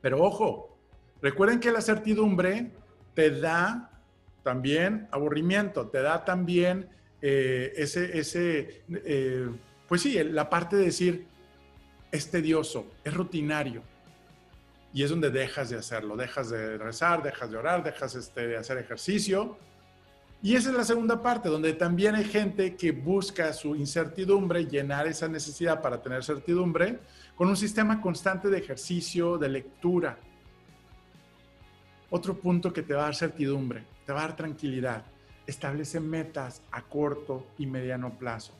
[0.00, 0.76] Pero ojo,
[1.22, 2.70] recuerden que la certidumbre
[3.14, 3.90] te da
[4.42, 6.88] también aburrimiento, te da también
[7.20, 9.48] eh, ese, ese eh,
[9.88, 11.26] pues sí, la parte de decir,
[12.10, 13.82] es tedioso, es rutinario.
[14.92, 18.56] Y es donde dejas de hacerlo, dejas de rezar, dejas de orar, dejas este, de
[18.56, 19.58] hacer ejercicio.
[20.42, 25.06] Y esa es la segunda parte, donde también hay gente que busca su incertidumbre, llenar
[25.06, 27.00] esa necesidad para tener certidumbre
[27.34, 30.18] con un sistema constante de ejercicio, de lectura.
[32.10, 35.04] Otro punto que te va a dar certidumbre, te va a dar tranquilidad.
[35.46, 38.52] Establece metas a corto y mediano plazo.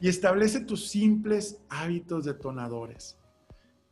[0.00, 3.16] Y establece tus simples hábitos detonadores.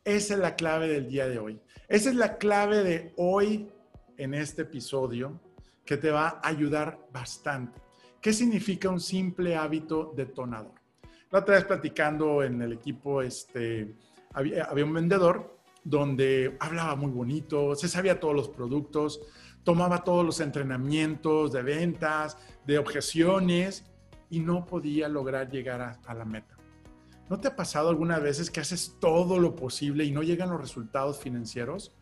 [0.05, 1.61] Esa es la clave del día de hoy.
[1.89, 3.69] Esa es la clave de hoy
[4.17, 5.41] en este episodio
[5.85, 7.81] que te va a ayudar bastante.
[8.21, 10.75] ¿Qué significa un simple hábito detonador?
[11.31, 13.95] La otra vez platicando en el equipo, este,
[14.33, 19.21] había, había un vendedor donde hablaba muy bonito, se sabía todos los productos,
[19.65, 23.85] tomaba todos los entrenamientos de ventas, de objeciones
[24.31, 26.57] y no podía lograr llegar a, la meta.
[27.29, 30.61] ¿No te ha pasado algunas veces que haces todo lo posible y no llegan los
[30.61, 31.93] resultados financieros?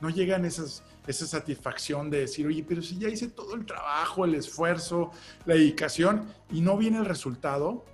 [0.00, 4.24] No llegan esas, esa satisfacción de decir, oye, pero si ya hice todo el trabajo,
[4.24, 5.10] el esfuerzo,
[5.44, 7.84] la dedicación y no viene el resultado,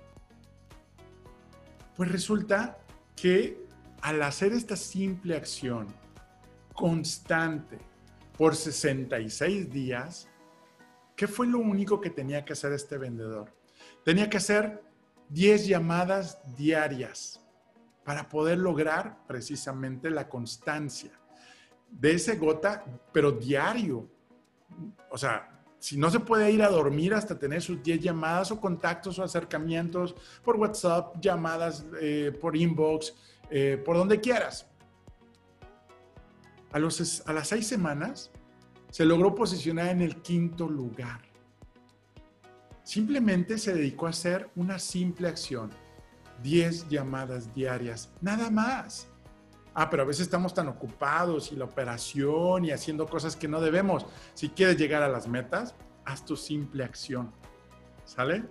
[1.95, 2.77] pues resulta
[3.15, 3.65] que
[4.01, 5.87] al hacer esta simple acción
[6.73, 7.77] constante
[8.37, 10.27] por 66 días,
[11.15, 13.53] ¿qué fue lo único que tenía que hacer este vendedor?
[14.03, 14.81] Tenía que hacer
[15.29, 17.45] 10 llamadas diarias
[18.03, 21.20] para poder lograr precisamente la constancia
[21.91, 24.07] de ese gota, pero diario.
[25.09, 28.59] O sea, si no se puede ir a dormir hasta tener sus 10 llamadas o
[28.59, 33.13] contactos o acercamientos por WhatsApp, llamadas eh, por inbox,
[33.49, 34.67] eh, por donde quieras.
[36.71, 38.31] A, los, a las seis semanas
[38.89, 41.21] se logró posicionar en el quinto lugar.
[42.83, 45.71] Simplemente se dedicó a hacer una simple acción,
[46.43, 49.10] 10 llamadas diarias, nada más.
[49.73, 53.61] Ah, pero a veces estamos tan ocupados y la operación y haciendo cosas que no
[53.61, 54.05] debemos.
[54.33, 57.31] Si quieres llegar a las metas, haz tu simple acción.
[58.03, 58.43] ¿Sale?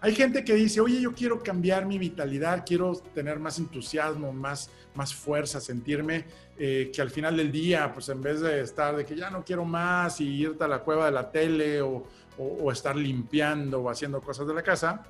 [0.00, 4.70] Hay gente que dice, oye, yo quiero cambiar mi vitalidad, quiero tener más entusiasmo, más,
[4.94, 6.24] más fuerza, sentirme
[6.56, 9.44] eh, que al final del día, pues en vez de estar de que ya no
[9.44, 12.04] quiero más y irte a la cueva de la tele o,
[12.36, 15.02] o estar limpiando o haciendo cosas de la casa,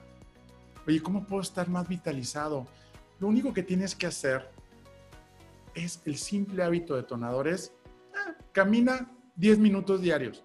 [0.87, 2.67] oye, ¿cómo puedo estar más vitalizado?
[3.21, 4.49] Lo único que tienes que hacer
[5.85, 7.73] es el simple hábito detonador, es
[8.15, 10.43] ah, camina 10 minutos diarios.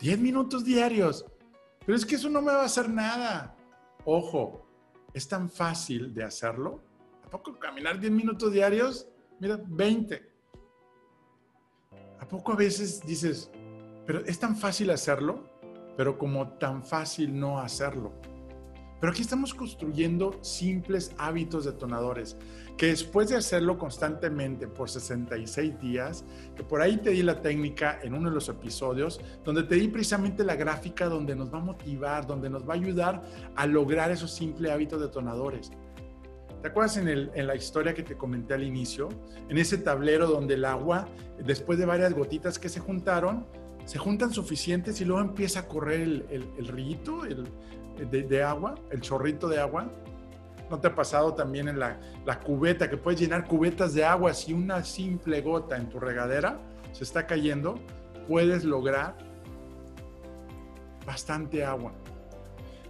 [0.00, 1.24] 10 minutos diarios
[1.84, 3.56] pero es que eso no me va a hacer nada.
[4.04, 4.66] Ojo,
[5.12, 6.82] es tan fácil de hacerlo.
[7.24, 9.06] ¿A poco caminar 10 minutos diarios?
[9.38, 10.32] Mira, 20.
[12.20, 13.50] ¿A poco a veces dices,
[14.06, 15.44] pero es tan fácil hacerlo,
[15.96, 18.12] pero como tan fácil no hacerlo?
[19.04, 22.38] Pero aquí estamos construyendo simples hábitos detonadores
[22.78, 26.24] que después de hacerlo constantemente por 66 días,
[26.56, 29.88] que por ahí te di la técnica en uno de los episodios, donde te di
[29.88, 33.22] precisamente la gráfica donde nos va a motivar, donde nos va a ayudar
[33.54, 35.70] a lograr esos simples hábitos detonadores.
[36.62, 39.10] ¿Te acuerdas en, la historia que te comenté al inicio?
[39.50, 41.08] En ese tablero donde el agua,
[41.44, 43.44] después de varias gotitas que se juntaron,
[43.84, 47.44] se juntan suficientes y luego empieza a correr el, el, el rito el,
[47.96, 49.90] de, agua, el chorrito de agua.
[50.70, 54.32] ¿No te ha pasado también en la, la cubeta que puedes llenar cubetas de agua
[54.32, 56.58] si una simple gota en tu regadera
[56.92, 57.78] se está cayendo?
[58.26, 59.16] Puedes lograr
[61.06, 61.92] bastante agua.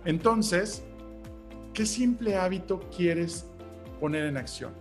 [0.05, 0.85] Entonces,
[1.73, 3.47] ¿qué simple hábito quieres
[4.01, 4.73] poner en acción?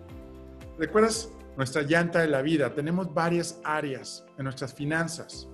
[0.77, 2.73] ¿Recuerdas nuestra llanta de la vida?
[2.73, 5.47] Tenemos varias áreas en nuestras finanzas.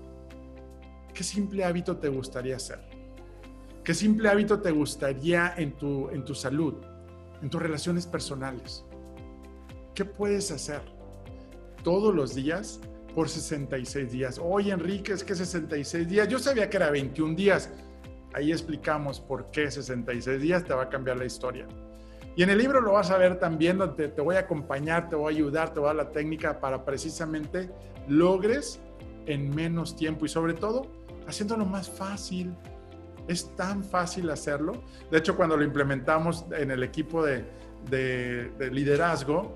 [1.14, 2.89] ¿Qué simple hábito te gustaría hacer?
[3.84, 6.76] ¿Qué simple hábito te gustaría en tu, en tu salud?
[7.42, 8.86] en tus relaciones personales.
[9.94, 10.82] ¿Qué puedes hacer
[11.84, 12.80] todos los días
[13.16, 14.40] por 66 días?
[14.42, 16.28] Oye, Enrique, es que 66 días.
[16.28, 17.70] Yo sabía que era 21 días.
[18.34, 21.68] Ahí explicamos por qué 66 días te va a cambiar la historia.
[22.36, 25.16] Y en el libro lo vas a ver también, donde te voy a acompañar, te
[25.16, 27.70] voy a ayudar, te voy a dar la técnica para precisamente
[28.08, 28.80] logres
[29.26, 30.88] en menos tiempo y sobre todo
[31.28, 32.56] haciéndolo más fácil,
[33.30, 34.82] es tan fácil hacerlo.
[35.12, 37.46] De hecho, cuando lo implementamos en el equipo de,
[38.72, 39.56] liderazgo,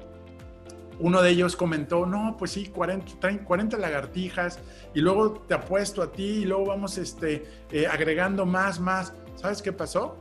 [0.99, 4.59] uno de ellos comentó, no, pues sí, 40, 40, lagartijas
[4.93, 9.13] y luego te apuesto a ti y luego vamos este, eh, agregando más, más.
[9.35, 10.17] ¿Sabes qué pasó?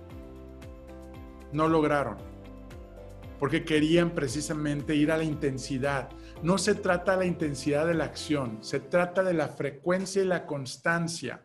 [1.53, 2.17] No lograron,
[3.39, 6.09] porque querían precisamente ir a la intensidad.
[6.43, 10.27] No se trata de la intensidad de la acción, se trata de la frecuencia y
[10.27, 11.45] la constancia.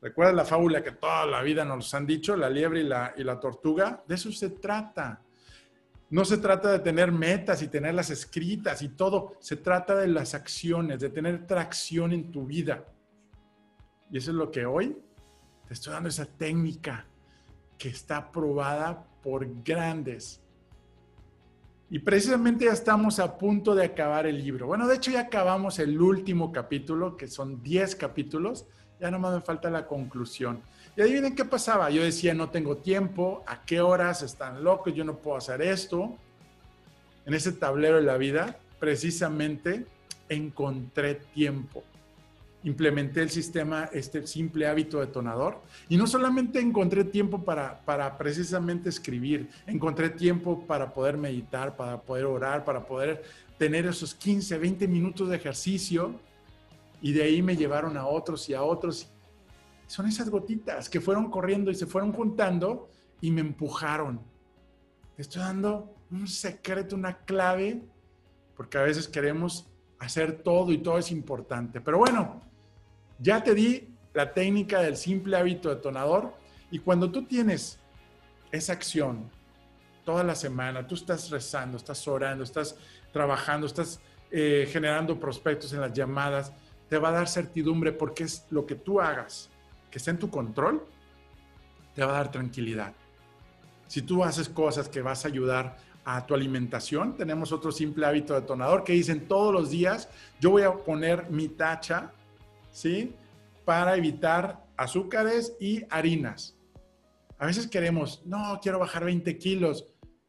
[0.00, 3.24] ¿Recuerda la fábula que toda la vida nos han dicho, la liebre y la, y
[3.24, 4.02] la tortuga?
[4.06, 5.22] De eso se trata.
[6.10, 9.36] No se trata de tener metas y tenerlas escritas y todo.
[9.40, 12.84] Se trata de las acciones, de tener tracción en tu vida.
[14.10, 14.96] Y eso es lo que hoy
[15.66, 17.06] te estoy dando esa técnica
[17.76, 20.40] que está probada por grandes.
[21.90, 24.66] Y precisamente ya estamos a punto de acabar el libro.
[24.66, 28.66] Bueno, de hecho ya acabamos el último capítulo, que son 10 capítulos.
[29.00, 30.60] Ya nomás me falta la conclusión.
[30.96, 31.90] Y adivinen qué pasaba.
[31.90, 36.16] Yo decía, no tengo tiempo, a qué horas están locos, yo no puedo hacer esto.
[37.26, 39.84] En ese tablero de la vida, precisamente
[40.28, 41.84] encontré tiempo.
[42.64, 45.60] Implementé el sistema, este simple hábito detonador.
[45.88, 52.00] Y no solamente encontré tiempo para, para precisamente escribir, encontré tiempo para poder meditar, para
[52.00, 53.22] poder orar, para poder
[53.58, 56.18] tener esos 15, 20 minutos de ejercicio.
[57.00, 59.12] Y de ahí me llevaron a otros y a otros
[59.86, 62.88] son esas gotitas que fueron corriendo y se fueron juntando
[63.20, 64.20] y me empujaron.
[65.14, 67.82] Te estoy dando un secreto, una clave,
[68.56, 69.68] porque a veces queremos
[69.98, 71.80] hacer todo y todo es importante.
[71.80, 72.42] Pero bueno,
[73.18, 76.34] ya te di la técnica del simple hábito detonador
[76.70, 77.78] y cuando tú tienes
[78.50, 79.30] esa acción
[80.04, 82.76] toda la semana, tú estás rezando, estás orando, estás
[83.12, 86.52] trabajando, estás eh, generando prospectos en las llamadas,
[86.88, 89.50] te va a dar certidumbre porque es lo que tú hagas
[89.90, 90.84] que esté en tu control,
[91.94, 92.92] te va a dar tranquilidad.
[93.86, 98.34] Si tú haces cosas que vas a ayudar a tu alimentación, tenemos otro simple hábito
[98.34, 100.08] detonador que dicen todos los días,
[100.40, 102.12] yo voy a poner mi tacha,
[102.70, 103.14] ¿sí?
[103.64, 106.56] Para evitar azúcares y harinas.
[107.38, 109.86] A veces queremos, no, quiero bajar 20 kilos.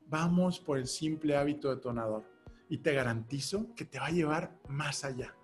[0.07, 2.23] Vamos por el simple hábito detonador
[2.69, 5.36] y te garantizo que te va a llevar más allá.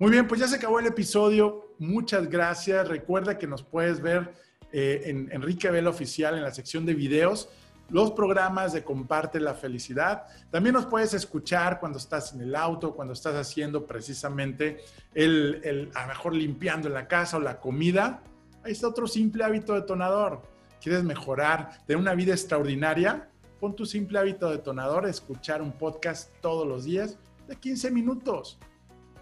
[0.00, 1.72] Muy bien, pues ya se acabó el episodio.
[1.78, 2.88] Muchas gracias.
[2.88, 4.34] Recuerda que nos puedes ver
[4.72, 7.48] eh, en Enrique Vela Oficial en la sección de videos
[7.90, 10.24] los programas de Comparte la Felicidad.
[10.50, 14.80] También nos puedes escuchar cuando estás en el auto, cuando estás haciendo precisamente
[15.14, 18.22] el, el, a lo mejor limpiando la casa o la comida.
[18.64, 20.42] Ahí está otro simple hábito detonador.
[20.80, 23.28] ¿Quieres mejorar, tener una vida extraordinaria?
[23.60, 27.16] Pon tu simple hábito detonador, escuchar un podcast todos los días
[27.46, 28.58] de 15 minutos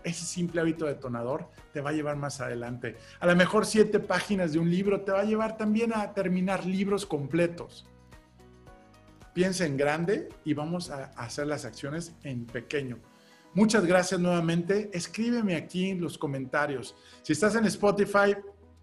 [0.05, 2.97] ese simple hábito detonador te va a llevar más adelante.
[3.21, 6.67] A lo mejor siete páginas de un libro te va a llevar también a terminar
[6.67, 7.87] libros completos.
[9.35, 12.99] Piensa en grande y vamos a hacer las acciones en pequeño.
[13.55, 14.91] Muchas gracias nuevamente.
[14.93, 16.95] Escríbeme aquí en los comentarios.
[17.23, 18.37] Si estás en Spotify,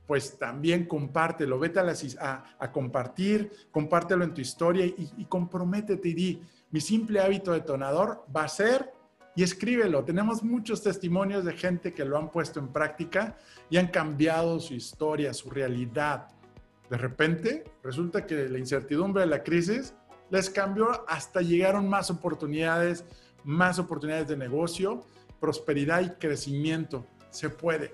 [0.07, 1.59] pues también compártelo.
[1.59, 6.41] Vete a, a, compartir, compártelo en tu historia y, y comprométete y di,
[6.71, 8.91] mi simple hábito detonador va a ser
[9.39, 10.03] y escríbelo.
[10.03, 13.37] Tenemos muchos testimonios de gente que lo han puesto en práctica
[13.69, 16.27] y han cambiado su historia, su realidad.
[16.89, 19.93] De repente, resulta que la incertidumbre de la crisis
[20.29, 23.05] les cambió hasta llegaron más oportunidades,
[23.45, 25.05] más oportunidades de negocio,
[25.39, 27.07] prosperidad y crecimiento.
[27.29, 27.93] Se puede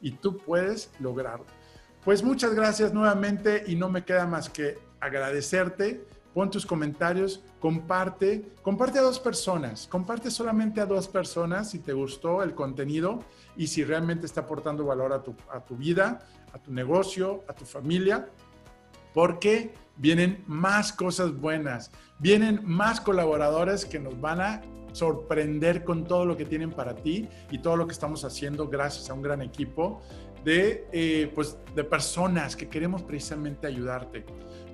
[0.00, 1.46] y tú puedes lograrlo.
[2.04, 8.44] Pues muchas gracias nuevamente y no me queda más que agradecerte pon tus comentarios, comparte,
[8.60, 13.20] comparte a dos personas, comparte solamente a dos personas si te gustó el contenido
[13.56, 18.28] y si realmente está aportando valor a tu, vida, a tu negocio, a tu familia,
[19.14, 24.62] porque vienen más cosas buenas, vienen más colaboradores que nos van a
[24.92, 29.08] sorprender con todo lo que tienen para ti y todo lo que estamos haciendo gracias
[29.08, 30.02] a un gran equipo
[30.44, 34.24] de, eh, pues, de personas que queremos precisamente ayudarte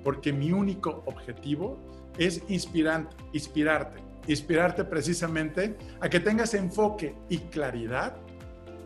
[0.02, 1.78] porque mi único objetivo
[2.18, 8.16] es inspirante, inspirarte, inspirarte precisamente a que tengas enfoque y claridad,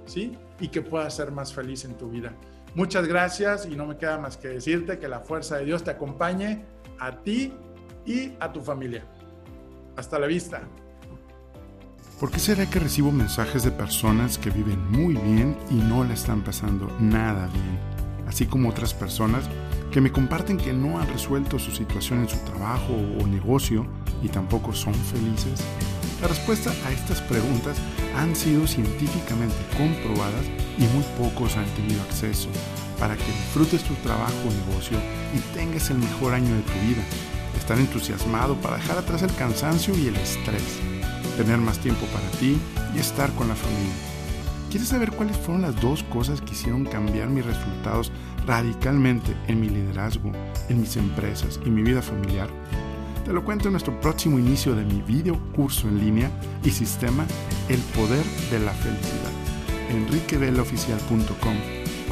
[0.06, 0.36] ¿sí?
[0.60, 2.32] Y que puedas ser más feliz en tu vida.
[2.74, 5.90] Muchas gracias y no me queda más que decirte que la fuerza de Dios te
[5.90, 6.64] acompañe
[6.98, 7.52] a ti
[8.04, 9.04] y a tu familia.
[9.96, 10.62] Hasta la vista.
[12.18, 16.14] ¿Por qué será que recibo mensajes de personas que viven muy bien y no le
[16.14, 17.78] están pasando nada bien?
[18.26, 19.44] Así como otras personas
[19.94, 23.86] que me comparten que no han resuelto su situación en su trabajo o negocio
[24.24, 25.62] y tampoco son felices?
[26.20, 27.76] La respuesta a estas preguntas
[28.16, 30.46] han sido científicamente comprobadas
[30.78, 32.48] y muy pocos han tenido acceso
[32.98, 34.98] para que disfrutes tu trabajo o negocio
[35.32, 37.04] y tengas el mejor año de tu vida.
[37.56, 40.80] Estar entusiasmado para dejar atrás el cansancio y el estrés.
[41.36, 42.58] Tener más tiempo para ti
[42.96, 43.94] y estar con la familia.
[44.74, 48.10] ¿Quieres saber cuáles fueron las dos cosas que hicieron cambiar mis resultados
[48.46, 50.32] radicalmente en mi liderazgo,
[50.68, 52.48] en mis empresas y mi vida familiar?
[53.24, 56.30] Te lo cuento en nuestro próximo inicio de mi video curso en línea
[56.62, 57.26] y sistema
[57.68, 59.32] El Poder de la Felicidad.
[59.90, 61.56] enriqueveloficial.com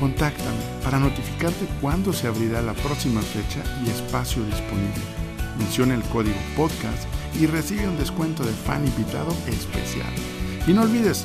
[0.00, 5.02] Contáctame para notificarte cuándo se abrirá la próxima fecha y espacio disponible.
[5.58, 7.04] Menciona el código podcast
[7.40, 10.12] y recibe un descuento de fan invitado especial.
[10.66, 11.24] Y no olvides